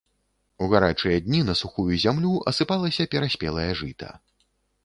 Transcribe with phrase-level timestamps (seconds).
[0.63, 4.09] У гарачыя дні на сухую зямлю асыпалася пераспелае жыта.